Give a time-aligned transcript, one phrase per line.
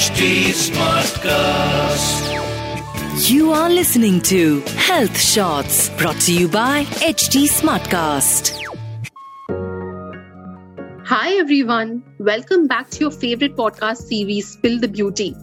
[0.00, 1.28] Smartcast.
[3.28, 8.52] You are listening to Health Shots brought to you by HT Smartcast.
[11.04, 15.34] Hi everyone, welcome back to your favorite podcast series Spill the Beauty.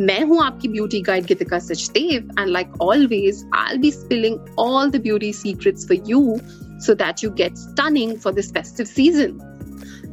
[0.00, 5.00] मैं हूं आपकी beauty guide Geetika Sachdev and like always I be spilling all the
[5.02, 6.38] beauty secrets for you
[6.86, 9.38] so that you get stunning for this festive season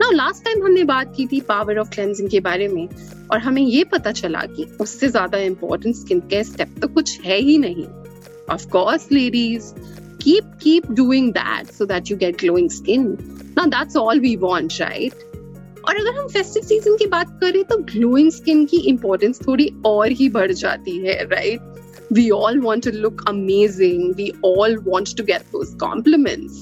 [0.01, 2.87] now last time हमने बात की थी power of cleansing के बारे में,
[3.31, 7.37] और हमें ये पता चला कि उससे ज़्यादा इंपॉर्टेंट स्किन केयर स्टेप तो कुछ है
[7.39, 7.85] ही नहीं।
[8.51, 9.73] Of course ladies
[10.23, 13.05] keep keep doing that so that you get glowing skin.
[13.55, 15.23] Now, that's all we want, right?
[15.87, 20.11] और अगर हम फेस्टिव सीज़न की बात करें तो ग्लोइंग स्किन की इम्पोर्टेंस थोड़ी और
[20.19, 25.23] ही बढ़ जाती है right we all want to look amazing we all want to
[25.23, 26.61] get those compliments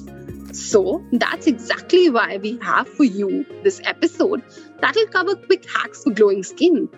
[0.51, 4.41] So that's exactly why we have for you this episode
[4.81, 6.89] that will cover quick hacks for glowing skin.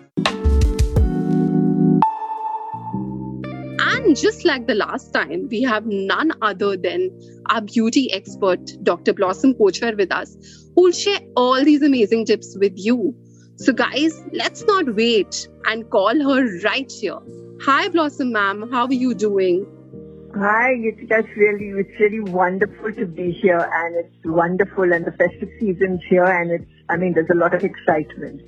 [3.78, 7.10] And just like the last time, we have none other than
[7.50, 9.12] our beauty expert, Dr.
[9.12, 10.36] Blossom Kochhar, with us,
[10.74, 13.14] who will share all these amazing tips with you.
[13.56, 17.18] So, guys, let's not wait and call her right here.
[17.62, 18.70] Hi, Blossom ma'am.
[18.72, 19.66] How are you doing?
[20.34, 25.12] Hi, it's just really, it's really wonderful to be here and it's wonderful and the
[25.12, 28.40] festive season's here and it's, I mean, there's a lot of excitement.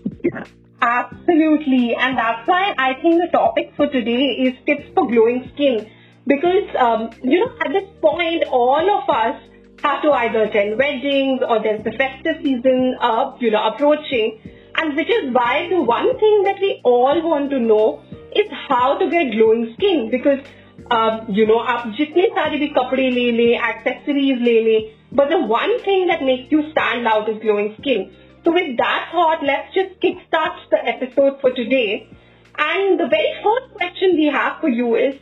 [0.81, 1.95] Absolutely.
[1.95, 5.91] And that's why I think the topic for today is tips for glowing skin.
[6.27, 9.43] Because, um, you know, at this point, all of us
[9.83, 14.41] have to either attend weddings or there's the festive season, uh, you know, approaching.
[14.77, 18.03] And which is why the one thing that we all want to know
[18.35, 20.11] is how to get glowing skin.
[20.11, 20.41] Because,
[21.31, 25.77] you know आप जितने सारे भी कपड़े ले ले accessories ले लें but the one
[25.87, 28.05] thing that makes you stand out is glowing skin
[28.45, 31.83] so with that thought let's just kick start the episode for today
[32.55, 35.15] and the very first question we have for you is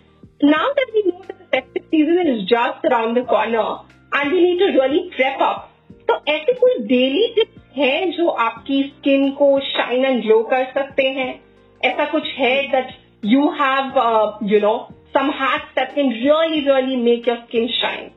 [0.44, 1.20] now that we know
[1.52, 5.69] that season is just around the corner and you need to really prep up
[6.08, 11.03] तो ऐसे कोई daily tips है जो आपकी skin को shine and glow कर सकते
[11.10, 11.31] हैं?
[11.81, 12.91] ऐसा कुछ है that
[13.25, 14.75] you have you know
[15.12, 18.12] some hacks that can really really make your skin shine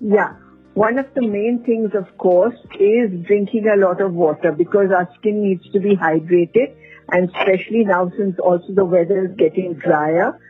[0.00, 0.36] Yeah.
[0.74, 5.08] One of the main things, of course, is drinking a lot of water because our
[5.18, 6.74] skin needs to be hydrated
[7.10, 10.40] and especially now since also the weather is getting drier.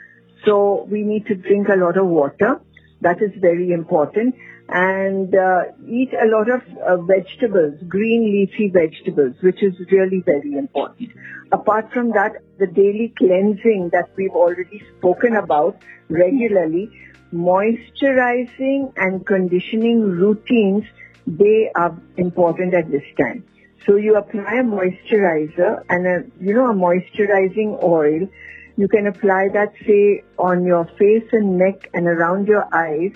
[0.44, 2.60] So we need to drink a lot of water.
[3.00, 4.34] That is very important.
[4.72, 10.56] And uh, eat a lot of uh, vegetables, green leafy vegetables, which is really very
[10.56, 11.10] important.
[11.50, 16.88] Apart from that, the daily cleansing that we've already spoken about regularly,
[17.34, 20.84] moisturizing and conditioning routines,
[21.26, 23.44] they are important at this time.
[23.86, 28.28] So you apply a moisturizer and a, you know, a moisturizing oil.
[28.76, 33.12] You can apply that say on your face and neck and around your eyes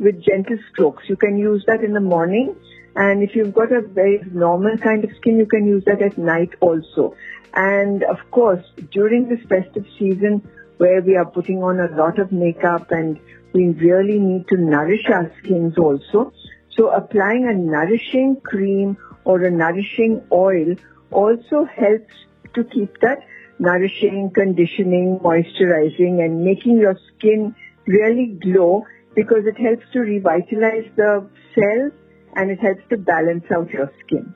[0.00, 1.04] with gentle strokes.
[1.08, 2.56] You can use that in the morning
[2.96, 6.18] and if you've got a very normal kind of skin, you can use that at
[6.18, 7.14] night also.
[7.54, 12.32] And of course, during this festive season where we are putting on a lot of
[12.32, 13.20] makeup and
[13.52, 16.32] we really need to nourish our skins also.
[16.76, 20.74] So applying a nourishing cream or a nourishing oil
[21.10, 22.14] also helps
[22.54, 23.18] to keep that
[23.58, 27.54] nourishing, conditioning, moisturizing and making your skin
[27.86, 31.92] really glow because it helps to revitalize the cells
[32.36, 34.34] and it helps to balance out your skin.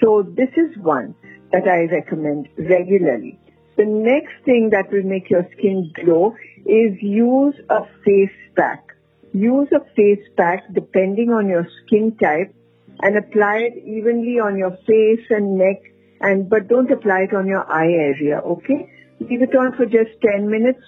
[0.00, 1.14] So this is one
[1.52, 3.38] that I recommend regularly.
[3.76, 6.34] The next thing that will make your skin glow
[6.66, 8.84] is use a face pack.
[9.32, 12.54] Use a face pack depending on your skin type
[13.00, 15.82] and apply it evenly on your face and neck
[16.20, 18.90] and but don't apply it on your eye area, okay?
[19.20, 20.82] Leave it on for just 10 minutes,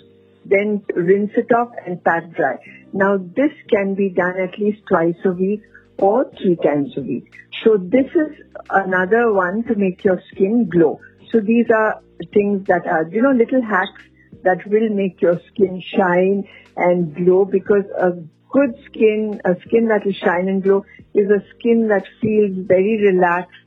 [0.44, 2.56] then rinse it off and pat dry.
[2.94, 5.62] Now this can be done at least twice a week
[5.98, 7.34] or three times a week.
[7.64, 8.38] So this is
[8.70, 11.00] another one to make your skin glow.
[11.32, 12.00] So these are
[12.32, 14.00] things that are, you know, little hacks
[14.44, 16.44] that will make your skin shine
[16.76, 18.12] and glow because a
[18.52, 23.02] good skin, a skin that will shine and glow is a skin that feels very
[23.02, 23.58] relaxed,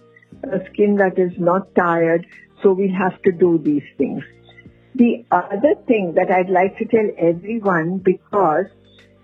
[0.43, 2.25] a skin that is not tired.
[2.63, 4.23] So we have to do these things.
[4.95, 8.67] The other thing that I'd like to tell everyone because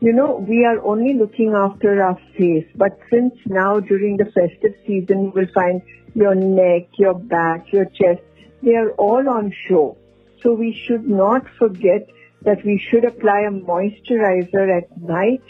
[0.04, 4.74] you know, we are only looking after our face, but since now during the festive
[4.86, 5.82] season, you will find
[6.14, 8.20] your neck, your back, your chest,
[8.62, 9.96] they are all on show.
[10.42, 12.10] So we should not forget
[12.42, 15.44] that we should apply a moisturizer at night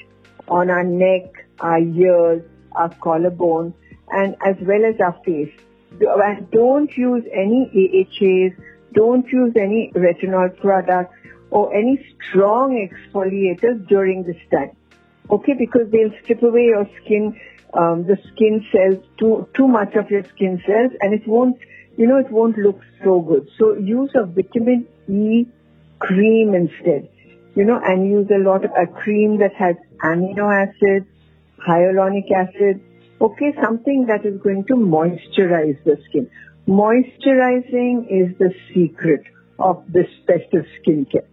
[0.47, 3.73] on our neck, our ears, our collarbone,
[4.11, 5.51] and as well as our face.
[5.99, 8.53] And don't use any AHAs,
[8.93, 11.15] don't use any retinol products
[11.53, 14.75] or any strong exfoliators during this time.
[15.29, 17.39] Okay, because they'll strip away your skin,
[17.75, 21.57] um, the skin cells, too, too much of your skin cells, and it won't,
[21.95, 23.47] you know, it won't look so good.
[23.59, 25.45] So use a vitamin E
[25.99, 27.07] cream instead,
[27.55, 31.05] you know, and use a lot of a cream that has amino acids,
[31.65, 32.81] hyaluronic acid,
[33.21, 36.27] okay, something that is going to moisturize the skin.
[36.67, 39.21] Moisturizing is the secret
[39.59, 41.27] of this festive skincare.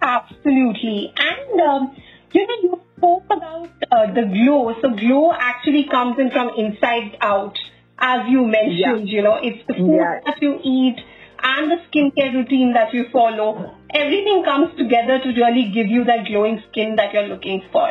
[0.00, 1.12] Absolutely.
[1.16, 1.96] And, um,
[2.32, 4.74] you know, you spoke about uh, the glow.
[4.82, 7.58] So glow actually comes in from inside out,
[7.98, 9.16] as you mentioned, Yeah.
[9.16, 10.20] you know, it's the food Yeah.
[10.26, 10.96] that you eat
[11.42, 13.74] and the skincare routine that you follow.
[13.90, 17.88] Everything comes together to really give you that glowing skin that you're looking for.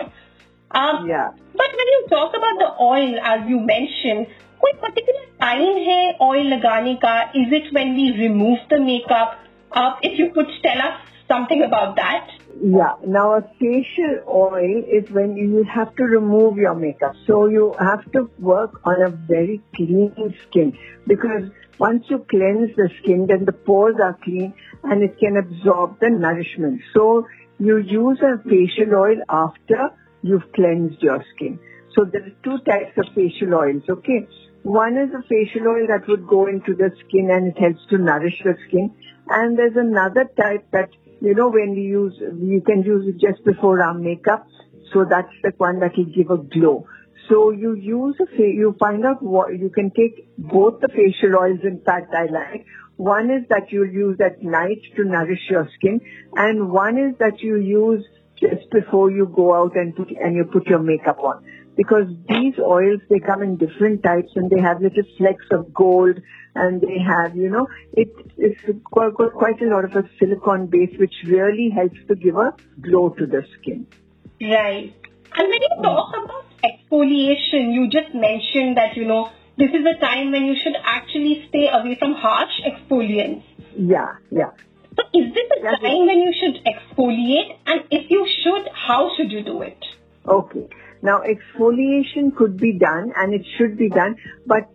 [0.71, 1.29] Um, Yeah.
[1.55, 4.27] But when you talk about the oil, as you mentioned,
[4.63, 7.35] कोई particular time है oil लगाने का?
[7.35, 9.39] Is it when we remove the makeup?
[9.71, 10.95] Uh, if you could tell us
[11.28, 12.28] something about that.
[12.60, 12.94] Yeah.
[13.06, 17.14] Now a facial oil is when you have to remove your makeup.
[17.26, 20.76] So you have to work on a very clean skin
[21.06, 26.00] because once you cleanse the skin, then the pores are clean and it can absorb
[26.00, 26.80] the nourishment.
[26.94, 27.26] So
[27.58, 29.90] you use a facial oil after
[30.22, 31.60] you've cleansed your skin.
[31.94, 34.26] So there are two types of facial oils, okay?
[34.62, 37.98] One is a facial oil that would go into the skin and it helps to
[37.98, 38.94] nourish the skin.
[39.28, 43.44] And there's another type that, you know, when we use, you can use it just
[43.44, 44.46] before our makeup.
[44.92, 46.86] So that's the one that will give a glow.
[47.28, 51.60] So you use a, you find out what, you can take both the facial oils
[51.62, 52.64] in fact I like.
[52.96, 56.00] One is that you use at night to nourish your skin
[56.34, 58.04] and one is that you use
[58.40, 61.44] just before you go out and put, and you put your makeup on.
[61.78, 66.18] Because these oils, they come in different types and they have little flecks of gold
[66.56, 68.56] and they have, you know, it is
[68.92, 73.10] got quite a lot of a silicon base which really helps to give a glow
[73.10, 73.86] to the skin.
[74.40, 74.92] Right.
[75.36, 80.00] And when you talk about exfoliation, you just mentioned that, you know, this is a
[80.00, 83.44] time when you should actually stay away from harsh exfoliants.
[83.76, 84.50] Yeah, yeah.
[84.96, 85.86] So is this a That's it.
[85.86, 87.56] time when you should exfoliate?
[87.66, 89.78] And if you should, how should you do it?
[90.26, 90.68] Okay.
[91.02, 94.16] Now exfoliation could be done and it should be done,
[94.46, 94.68] but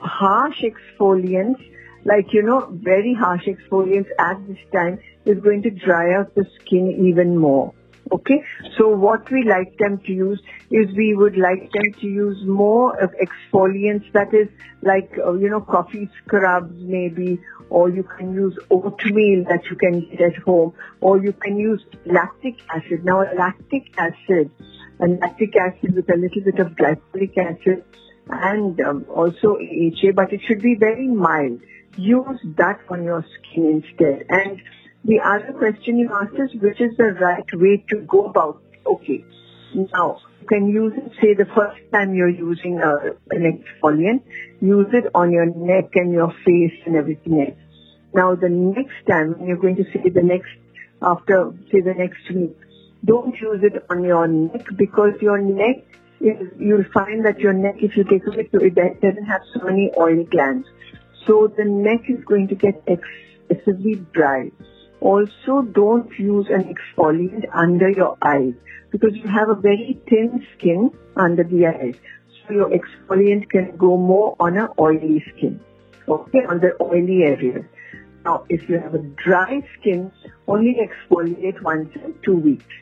[0.00, 1.62] harsh exfoliants,
[2.04, 6.46] like, you know, very harsh exfoliants at this time is going to dry out the
[6.60, 7.74] skin even more.
[8.12, 8.44] Okay.
[8.78, 10.40] So what we like them to use
[10.70, 14.48] is we would like them to use more of exfoliants that is
[14.82, 20.08] like, uh, you know, coffee scrubs maybe, or you can use oatmeal that you can
[20.08, 23.04] get at home, or you can use lactic acid.
[23.04, 24.52] Now lactic acid,
[24.98, 27.84] and lactic acid with a little bit of glycolic acid
[28.28, 31.60] and um, also AHA, but it should be very mild.
[31.96, 34.26] Use that on your skin instead.
[34.28, 34.60] And
[35.04, 38.62] the other question you asked is which is the right way to go about?
[38.84, 39.24] Okay.
[39.74, 44.22] Now, you can use it, say the first time you're using uh, an exfoliant,
[44.60, 47.58] use it on your neck and your face and everything else.
[48.14, 50.48] Now, the next time you're going to say the next,
[51.02, 52.56] after, say the next week,
[53.06, 55.84] don't use it on your neck because your neck
[56.20, 59.64] is, you'll find that your neck, if you take a look, it doesn't have so
[59.64, 60.66] many oil glands.
[61.26, 64.50] So the neck is going to get excessively dry.
[65.00, 68.54] Also, don't use an exfoliant under your eyes
[68.90, 71.94] because you have a very thin skin under the eyes.
[72.46, 75.60] So your exfoliant can go more on an oily skin.
[76.08, 77.64] Okay, on the oily areas.
[78.24, 80.10] Now, if you have a dry skin,
[80.48, 82.74] only exfoliate once in two weeks.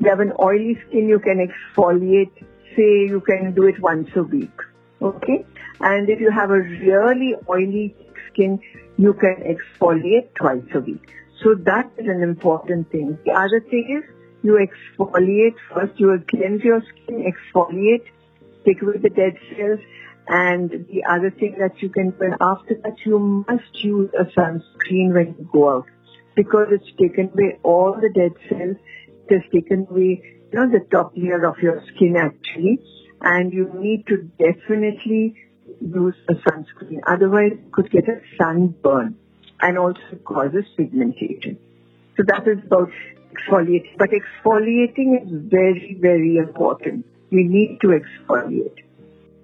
[0.00, 2.32] You have an oily skin, you can exfoliate,
[2.76, 4.58] say you can do it once a week.
[5.00, 5.44] Okay?
[5.80, 7.94] And if you have a really oily
[8.30, 8.60] skin,
[8.96, 11.08] you can exfoliate twice a week.
[11.42, 13.18] So that is an important thing.
[13.24, 14.04] The other thing is
[14.42, 18.04] you exfoliate first, you cleanse your skin, exfoliate,
[18.64, 19.80] take away the dead cells,
[20.26, 25.12] and the other thing that you can do after that, you must use a sunscreen
[25.12, 25.86] when you go out
[26.34, 28.76] because it's taken away all the dead cells
[29.27, 32.79] It has taken away, you know, the top layer of your skin actually,
[33.21, 35.35] and you need to definitely
[35.81, 36.99] use a sunscreen.
[37.07, 39.15] Otherwise, you could get a sunburn
[39.61, 41.57] and also causes pigmentation.
[42.17, 42.89] So that is about
[43.33, 43.97] exfoliating.
[43.97, 47.05] But exfoliating is very, very important.
[47.31, 48.83] We need to exfoliate.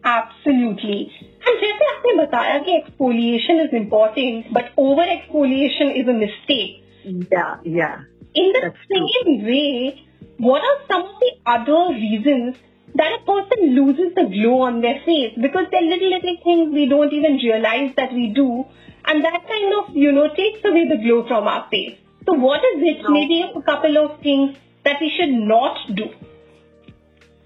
[0.03, 1.11] Absolutely.
[1.47, 6.83] And जैसे आपने बताया कि exfoliation is important, but over exfoliation is a mistake.
[7.03, 8.03] Yeah, yeah.
[8.34, 10.06] In the same way,
[10.38, 12.56] what are some of the other reasons
[12.94, 15.32] that a person loses the glow on their face?
[15.40, 18.64] Because they're little, little things we don't even realize that we do.
[19.04, 21.96] and that kind of, you know, takes away the glow from our face.
[22.26, 23.02] So what is it?
[23.02, 23.10] No.
[23.10, 26.04] Maybe a couple of things that we should not do.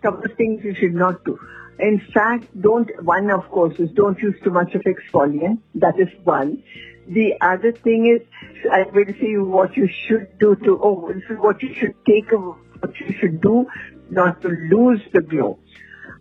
[0.02, 1.38] couple of things you should not do.
[1.78, 5.58] In fact, don't, one of course is don't use too much of exfoliant.
[5.76, 6.62] That is one.
[7.08, 8.26] The other thing is,
[8.70, 12.30] I will say what you should do to, oh, this is what you should take,
[12.32, 13.66] what you should do
[14.11, 15.58] not to lose the glow.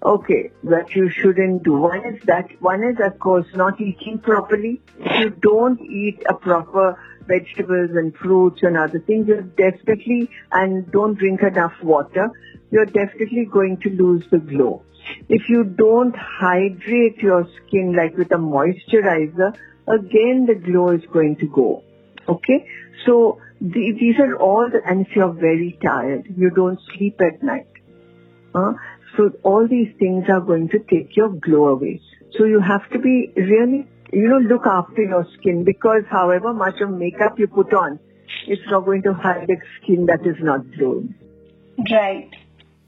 [0.04, 1.74] Okay, that you shouldn't do.
[1.74, 4.82] One is that, one is of course not eating properly.
[5.00, 10.92] If you don't eat a proper vegetables and fruits and other things, you're definitely, and
[10.92, 12.30] don't drink enough water,
[12.70, 14.84] you're definitely going to lose the glow.
[15.30, 19.56] If you don't hydrate your skin like with a moisturizer,
[19.88, 21.84] again the glow is going to go.
[22.28, 22.68] Okay?
[23.06, 27.44] So the, these are all the, and if you're very tired, you don't sleep at
[27.44, 27.68] night.
[28.54, 28.74] Uh,
[29.18, 32.02] so all these things are going to take your glow away.
[32.38, 36.82] So you have to be really, you know, look after your skin because however much
[36.82, 38.00] of makeup you put on,
[38.48, 41.16] it's not going to hide the skin that is not glowing.
[41.78, 42.30] Right.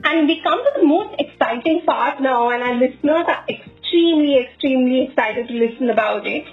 [0.03, 5.07] And we come to the most exciting part now, and our listeners are extremely, extremely
[5.07, 6.45] excited to listen about it.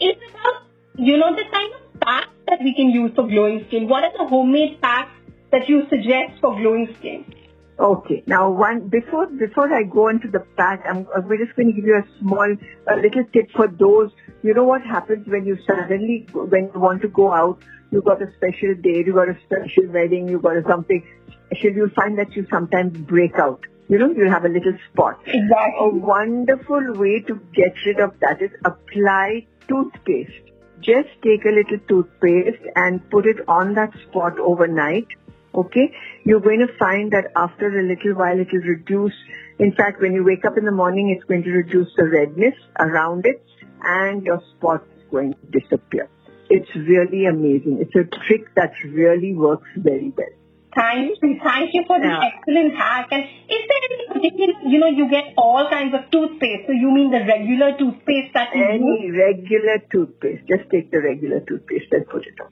[0.00, 0.62] It's about,
[0.96, 3.88] you know, the kind of packs that we can use for glowing skin.
[3.88, 5.12] What are the homemade packs
[5.52, 7.34] that you suggest for glowing skin?
[7.78, 8.22] Okay.
[8.26, 11.84] Now, one before before I go into the pack, I'm, I'm just going to give
[11.84, 14.10] you a small, a little tip for those.
[14.42, 18.20] You know what happens when you suddenly when you want to go out, you got
[18.20, 21.02] a special date, you got a special wedding, you got a something
[21.46, 21.70] special.
[21.72, 23.64] You'll find that you sometimes break out.
[23.88, 25.18] You know, you have a little spot.
[25.26, 25.74] Exactly.
[25.80, 30.50] A wonderful way to get rid of that is apply toothpaste.
[30.80, 35.06] Just take a little toothpaste and put it on that spot overnight.
[35.54, 35.92] Okay?
[36.24, 39.14] You're going to find that after a little while it will reduce.
[39.58, 42.54] In fact, when you wake up in the morning, it's going to reduce the redness
[42.78, 43.44] around it
[43.82, 46.08] and your spot is going to disappear.
[46.48, 47.78] It's really amazing.
[47.80, 50.39] It's a trick that really works very well.
[50.74, 51.40] Thank you.
[51.42, 52.28] Thank you for this Yeah.
[52.32, 53.08] excellent hack.
[53.10, 56.66] And is there any particular, you know, you get all kinds of toothpaste.
[56.66, 58.70] So you mean the regular toothpaste that you use?
[58.70, 62.48] Any regular toothpaste, just take the regular toothpaste and put it on.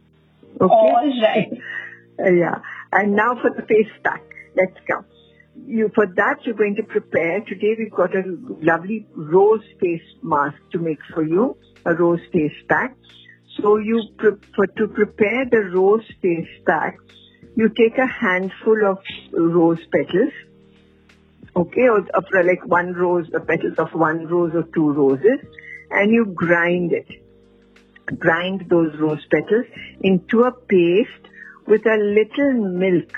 [0.61, 0.75] Okay?
[0.75, 1.49] All right.
[2.21, 2.57] Uh, yeah.
[2.91, 4.21] And now for the face pack.
[4.57, 5.05] Let's go.
[5.65, 8.25] You, for that you're going to prepare, today we've got a
[8.61, 12.97] lovely rose face mask to make for you, a rose face pack.
[13.61, 16.99] So you, pre- for, to prepare the rose face pack,
[17.59, 18.99] you take a handful of
[19.33, 20.33] rose petals,
[21.57, 25.41] okay, or of like one rose, the petals of one rose or two roses,
[25.91, 27.09] and you grind it
[28.17, 29.67] grind those rose petals
[30.01, 31.27] into a paste
[31.67, 33.13] with a little milk.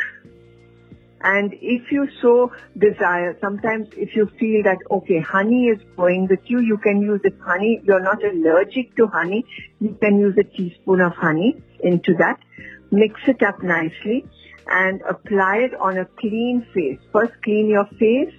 [1.23, 6.41] And if you so desire, sometimes if you feel that, okay, honey is going with
[6.47, 7.35] you, you can use it.
[7.45, 9.45] Honey, you're not allergic to honey,
[9.81, 12.41] you can use a teaspoon of honey into that.
[12.91, 14.27] Mix it up nicely
[14.67, 16.99] and apply it on a clean face.
[17.13, 18.35] First clean your face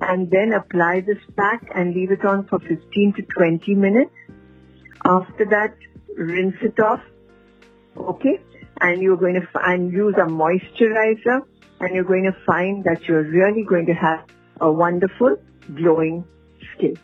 [0.00, 4.10] and then apply this pack and leave it on for 15 to 20 minutes.
[5.04, 5.76] After that,
[6.16, 7.00] rinse it off.
[7.96, 8.40] Okay?
[8.80, 11.42] And you're going to find, use a moisturizer
[11.80, 14.24] and you're going to find that you're really going to have
[14.60, 15.36] a wonderful
[15.74, 16.24] glowing
[16.74, 16.96] skin.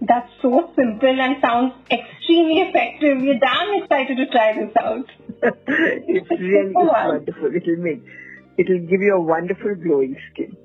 [0.00, 3.18] That's so simple and sounds extremely effective.
[3.20, 5.10] We're damn excited to try this out.
[5.42, 7.08] It's really Oh, wow.
[7.12, 7.54] wonderful.
[7.54, 8.02] It'll make,
[8.56, 10.56] it'll give you a wonderful glowing skin.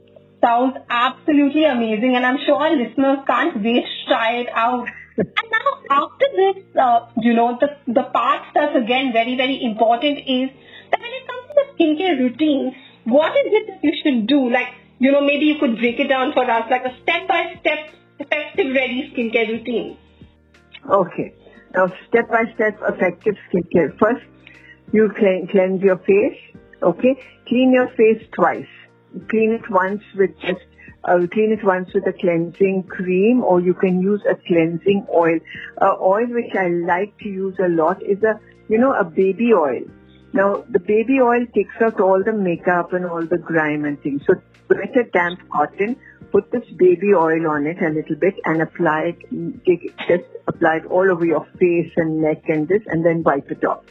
[0.41, 4.87] Sounds absolutely amazing, and I'm sure our listeners can't wait to try it out.
[5.17, 10.19] and now, after this, uh, you know, the the part that's again very very important
[10.19, 10.49] is
[10.91, 12.75] that when it comes to the skincare routine,
[13.05, 14.49] what is it that you should do?
[14.49, 17.55] Like, you know, maybe you could break it down for us, like a step by
[17.61, 19.97] step effective ready skincare routine.
[20.89, 21.33] Okay.
[21.75, 23.97] Now, step by step effective skincare.
[23.97, 24.25] First,
[24.91, 26.39] you clean, cleanse your face.
[26.81, 27.15] Okay.
[27.47, 28.67] Clean your face twice.
[29.29, 30.65] Clean it once with just,
[31.03, 35.39] uh, clean it once with a cleansing cream or you can use a cleansing oil.
[35.81, 39.53] Uh, oil which I like to use a lot is a, you know, a baby
[39.53, 39.81] oil.
[40.33, 44.23] Now, the baby oil takes out all the makeup and all the grime and things.
[44.25, 44.33] So,
[44.69, 45.95] get a damp cotton,
[46.31, 49.19] put this baby oil on it a little bit and apply it,
[49.65, 53.21] take it, just apply it all over your face and neck and this and then
[53.21, 53.83] wipe it off.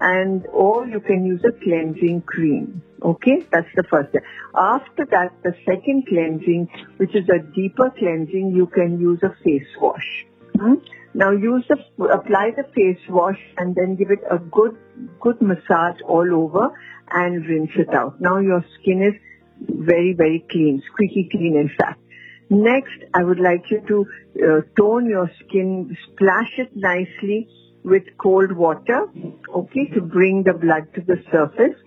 [0.00, 2.82] And or you can use a cleansing cream.
[3.02, 4.22] Okay, that's the first step.
[4.54, 9.68] After that, the second cleansing, which is a deeper cleansing, you can use a face
[9.80, 10.26] wash.
[10.58, 10.74] Hmm?
[11.14, 14.76] Now use the, apply the face wash and then give it a good,
[15.20, 16.70] good massage all over
[17.10, 18.20] and rinse it out.
[18.20, 19.14] Now your skin is
[19.60, 22.00] very, very clean, squeaky clean in fact.
[22.48, 24.06] Next, I would like you to
[24.44, 27.48] uh, tone your skin, splash it nicely
[27.86, 29.06] with cold water,
[29.54, 31.78] okay, to bring the blood to the surface.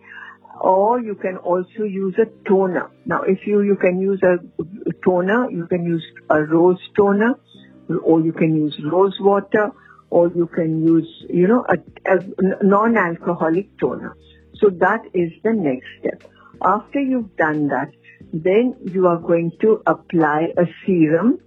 [0.61, 2.89] Or you can also use a toner.
[3.05, 4.37] Now, if you, you can use a
[5.05, 7.35] toner, you can use a rose toner,
[8.03, 9.71] or you can use rose water,
[10.09, 11.77] or you can use, you know, a,
[12.13, 14.15] a non-alcoholic toner.
[14.55, 16.23] So that is the next step.
[16.61, 17.91] After you've done that,
[18.33, 21.39] then you are going to apply a serum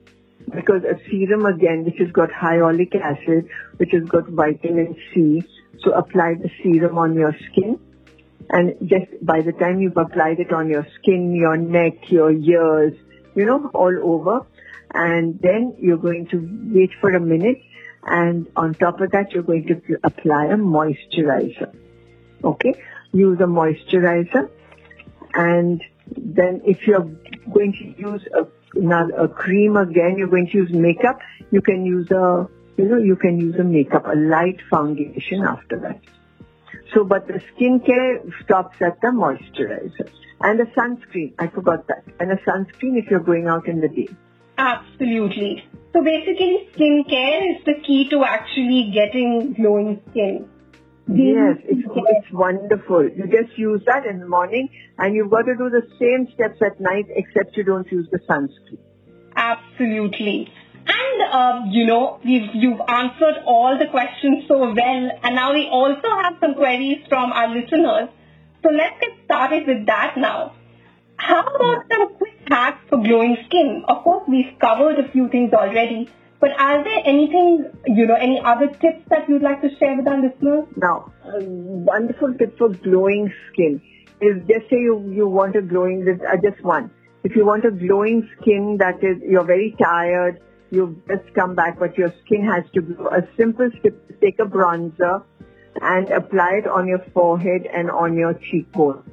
[0.54, 5.42] because a serum again which has got hyaluronic acid, which has got vitamin C.
[5.80, 7.78] So apply the serum on your skin
[8.50, 12.94] and just by the time you've applied it on your skin, your neck, your ears,
[13.34, 14.46] you know, all over
[14.92, 17.62] and then you're going to wait for a minute
[18.04, 21.74] and on top of that you're going to apply a moisturizer.
[22.44, 22.74] Okay?
[23.12, 24.50] Use a moisturizer
[25.34, 25.82] and
[26.16, 27.08] then if you're
[27.54, 31.18] going to use a, a cream again, you're going to use makeup,
[31.50, 35.78] you can use a, you know, you can use a makeup, a light foundation after
[35.80, 36.00] that.
[36.94, 40.10] So, but the skincare stops at the moisturizer.
[40.40, 42.04] And a sunscreen, I forgot that.
[42.18, 44.08] And a sunscreen if you're going out in the day.
[44.58, 45.64] Absolutely.
[45.92, 50.48] So basically skincare is the key to actually getting glowing skin.
[51.14, 53.08] Yes, it's, it's wonderful.
[53.08, 56.60] You just use that in the morning and you've got to do the same steps
[56.64, 58.78] at night except you don't use the sunscreen.
[59.36, 60.52] Absolutely.
[60.86, 65.68] And, um, you know, we've, you've answered all the questions so well and now we
[65.70, 68.08] also have some queries from our listeners.
[68.62, 70.54] So let's get started with that now.
[71.16, 73.84] How about some quick hacks for glowing skin?
[73.86, 76.08] Of course, we've covered a few things already.
[76.42, 80.08] But are there anything, you know, any other tips that you'd like to share with
[80.08, 80.64] our listeners?
[80.76, 83.80] Now, a wonderful tip for glowing skin
[84.20, 86.90] is just say you, you want a glowing, uh, just one.
[87.22, 90.40] If you want a glowing skin that is, you're very tired,
[90.72, 94.44] you've just come back, but your skin has to glow, a simple tip, take a
[94.44, 95.22] bronzer
[95.80, 99.08] and apply it on your forehead and on your cheekbone.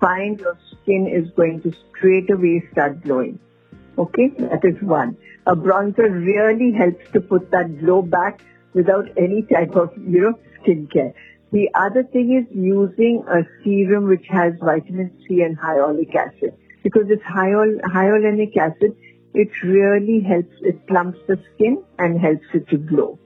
[0.00, 3.38] Find your skin is going to straight away start glowing.
[3.96, 5.16] Okay, that is one.
[5.46, 8.40] A bronzer really helps to put that glow back
[8.72, 11.12] without any type of, you know, skincare.
[11.52, 16.54] The other thing is using a serum which has vitamin C and hyaluronic acid.
[16.82, 18.96] Because hyal- hyaluronic acid,
[19.34, 23.18] it really helps, it plumps the skin and helps it to glow.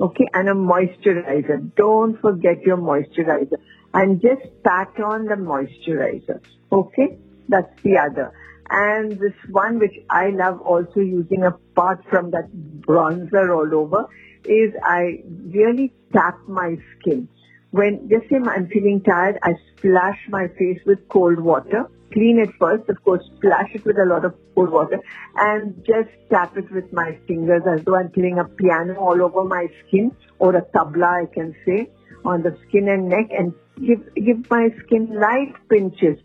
[0.00, 1.74] Okay, and a moisturizer.
[1.76, 3.58] Don't forget your moisturizer.
[3.94, 6.40] And just pat on the moisturizer.
[6.72, 8.32] Okay, that's the other.
[8.70, 12.50] And this one which I love also using apart from that
[12.80, 14.06] bronzer all over
[14.44, 17.28] is I really tap my skin.
[17.70, 21.90] When just say I'm feeling tired, I splash my face with cold water.
[22.12, 25.00] Clean it first, of course, splash it with a lot of cold water
[25.36, 29.44] and just tap it with my fingers as though I'm playing a piano all over
[29.44, 31.90] my skin or a tabla I can say
[32.24, 33.52] on the skin and neck and
[33.84, 36.18] give give my skin light pinches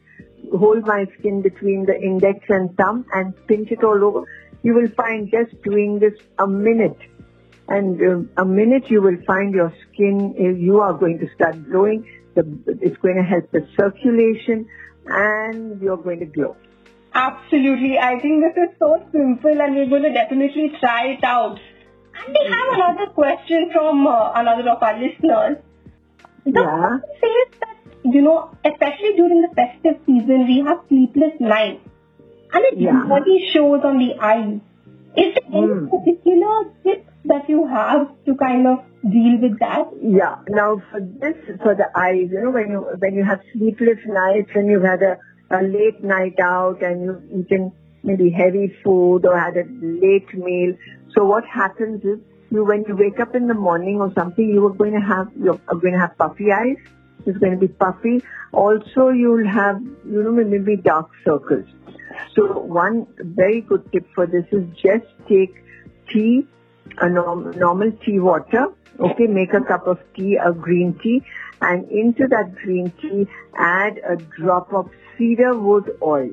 [0.58, 4.26] hold my skin between the index and thumb and pinch it all over.
[4.64, 6.98] You will find just doing this a minute
[7.68, 11.64] and uh, a minute you will find your skin, uh, you are going to start
[11.70, 12.06] glowing.
[12.36, 12.42] The,
[12.82, 14.68] it's going to help the circulation
[15.06, 16.56] and you're going to glow.
[17.14, 17.98] Absolutely.
[18.00, 21.60] I think this is so simple and we're going to definitely try it out.
[22.14, 25.58] And we have another question from uh, another of our listeners.
[26.46, 26.98] The Yeah.
[27.20, 31.88] says that you know, especially during the festive season, we have sleepless nights.
[32.54, 33.06] And it Yeah.
[33.08, 34.60] really shows on the eyes.
[35.16, 35.90] Is there any Mm.
[35.90, 39.88] particular tips that you have to kind of deal with that?
[40.02, 40.36] Yeah.
[40.50, 44.54] Now for this, for the eyes, you know, when you when you have sleepless nights,
[44.56, 45.18] when you've had a,
[45.52, 47.72] a late night out and you've eaten
[48.04, 50.74] maybe heavy food or had a late meal,
[51.16, 54.66] so what happens is you when you wake up in the morning or something, you
[54.66, 56.78] are going to have you're going to have puffy eyes.
[57.26, 58.24] It's going to be puffy.
[58.52, 61.66] Also, you'll have you know maybe dark circles.
[62.36, 65.56] So one very good tip for this is just take
[66.12, 66.48] tea,
[66.98, 68.68] a norm, normal tea water.
[69.00, 71.24] Okay, make a cup of tea, a green tea,
[71.62, 76.30] and into that green tea add a drop of cedar wood oil.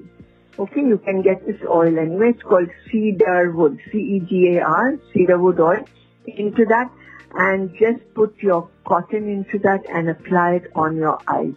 [0.59, 2.31] Okay, you can get this oil anyway.
[2.31, 5.85] It's called cedar wood, C-E-D-A-R, cedar wood oil.
[6.27, 6.91] Into that
[7.35, 11.55] and just put your cotton into that and apply it on your eyes.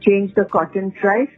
[0.00, 1.30] Change the cotton twice.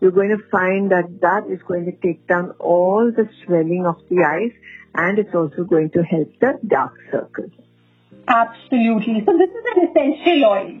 [0.00, 3.96] You're going to find that that is going to take down all the swelling of
[4.08, 4.52] the eyes
[4.94, 7.52] and it's also going to help the dark circles.
[8.26, 9.22] Absolutely.
[9.26, 10.80] So this is an essential oil.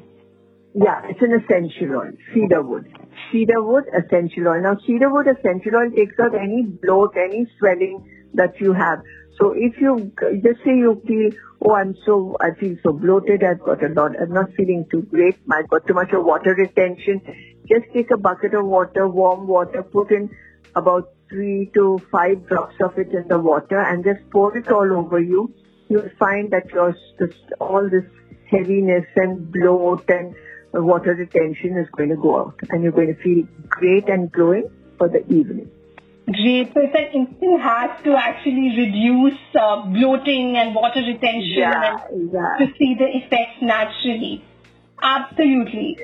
[0.74, 2.92] Yeah, it's an essential oil, cedar wood.
[3.32, 4.62] Cedar wood essential oil.
[4.62, 9.00] Now cedar wood essential oil takes out any bloat, any swelling that you have.
[9.40, 10.12] So if you
[10.44, 11.30] just say you feel,
[11.62, 15.02] oh, I'm so, I feel so bloated, I've got a lot, I'm not feeling too
[15.02, 17.22] great, I've got too much of water retention,
[17.66, 20.28] just take a bucket of water, warm water, put in
[20.76, 24.92] about three to five drops of it in the water and just pour it all
[24.92, 25.54] over you.
[25.88, 26.94] You'll find that your,
[27.60, 28.04] all this
[28.50, 30.34] heaviness and bloat and
[30.74, 34.70] water retention is going to go out and you're going to feel great and glowing
[34.98, 35.70] for the evening.
[36.26, 36.72] Great.
[36.74, 42.30] So it's an instant hack to actually reduce uh, bloating and water retention Yeah, and
[42.32, 42.56] yeah.
[42.58, 44.44] to see the effects naturally.
[45.02, 45.98] Absolutely.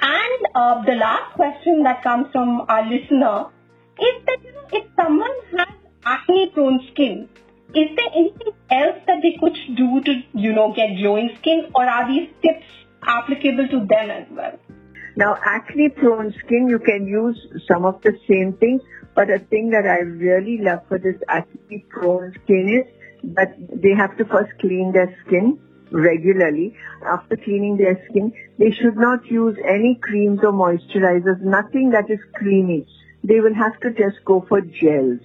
[0.00, 3.46] And uh, the last question that comes from our listener
[3.98, 5.68] is that you know, if someone has
[6.04, 7.28] acne prone skin,
[7.74, 11.84] is there anything else that they could do to, you know, get glowing skin or
[11.84, 12.64] are these tips
[13.02, 14.58] applicable to them as well?
[15.16, 18.80] Now, acne prone skin, you can use some of the same things,
[19.18, 23.90] but a thing that I really love for this acne prone skin is that they
[23.98, 25.58] have to first clean their skin
[25.90, 26.76] regularly.
[27.04, 32.20] After cleaning their skin, they should not use any creams or moisturizers, nothing that is
[32.34, 32.86] creamy.
[33.24, 35.18] They will have to just go for gels.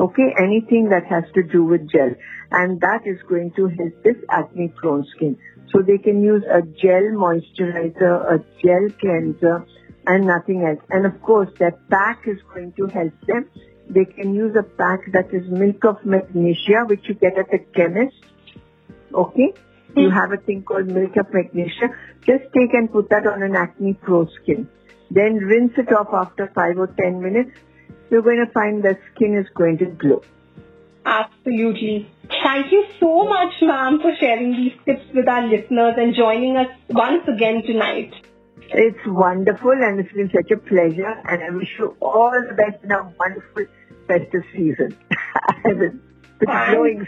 [0.00, 2.10] Okay, anything that has to do with gel.
[2.50, 5.38] And that is going to help this acne prone skin.
[5.70, 9.64] So they can use a gel moisturizer, a gel cleanser,
[10.08, 10.80] and nothing else.
[10.90, 13.48] And of course, that pack is going to help them.
[13.88, 17.58] They can use a pack that is milk of magnesia, which you get at the
[17.76, 18.16] chemist.
[19.14, 19.52] Okay?
[19.96, 20.16] You hmm.
[20.16, 21.88] have a thing called milk of magnesia.
[22.26, 24.68] Just take and put that on an acne prone skin.
[25.10, 27.50] Then rinse it off after 5 or 10 minutes.
[28.10, 30.22] You're going to find the skin is going to glow.
[31.04, 32.10] Absolutely.
[32.28, 36.68] Thank you so much, ma'am, for sharing these tips with our listeners and joining us
[36.90, 38.12] once again tonight.
[38.70, 42.84] It's wonderful and it's been such a pleasure and I wish you all the best
[42.84, 43.64] in a wonderful
[44.06, 44.96] festive season.
[45.64, 45.94] with
[46.44, 47.06] glowing.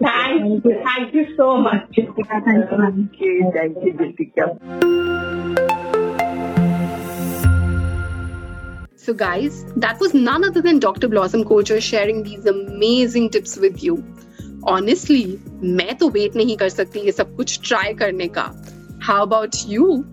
[0.00, 0.82] Thank you.
[0.84, 1.88] Thank you so much.
[1.96, 3.50] Thank you.
[3.54, 4.58] Thank you, Deepika.
[8.96, 11.08] So, guys, that was none other than Dr.
[11.08, 14.04] Blossom Kochhar sharing these amazing tips with you.
[14.64, 20.04] Honestly, I can't wait to try ये सब कुछ How about you?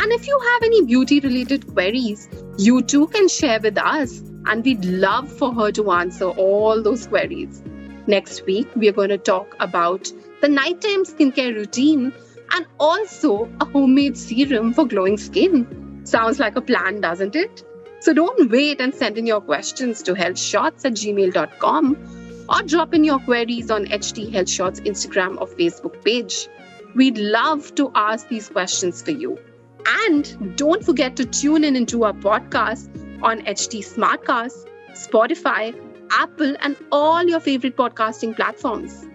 [0.00, 2.28] And if you have any beauty related queries,
[2.58, 7.06] you too can share with us, and we'd love for her to answer all those
[7.06, 7.62] queries.
[8.06, 12.12] Next week, we are going to talk about the nighttime skincare routine
[12.52, 16.02] and also a homemade serum for glowing skin.
[16.04, 17.64] Sounds like a plan, doesn't it?
[18.00, 23.04] So don't wait and send in your questions to healthshots at gmail.com or drop in
[23.04, 26.48] your queries on HT Health Shots Instagram or Facebook page.
[26.94, 29.38] We'd love to ask these questions for you.
[29.86, 32.88] And don't forget to tune in into our podcast
[33.22, 35.74] on HT Smartcast, Spotify,
[36.10, 39.06] Apple, and all your favorite podcasting platforms.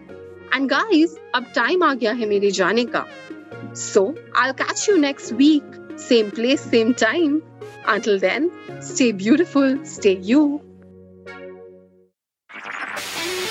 [0.52, 3.08] And guys, ab time आ गया है मेरे जाने
[3.74, 5.64] So I'll catch you next week,
[5.96, 7.44] same place, same time.
[7.86, 8.52] Until then,
[8.82, 10.69] stay beautiful, stay you.